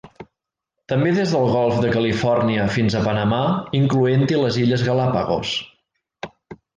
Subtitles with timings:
[0.91, 3.41] També des del Golf de Califòrnia fins a Panamà,
[3.81, 5.53] incloent-hi les Illes Galápagos.